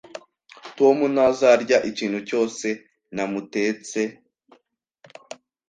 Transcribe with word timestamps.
Tom 0.77 0.97
ntazarya 1.13 1.77
ikintu 1.89 2.19
cyose 2.29 2.67
namutetse. 3.15 4.01